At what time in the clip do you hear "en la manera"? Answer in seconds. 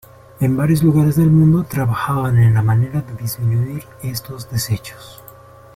2.39-3.01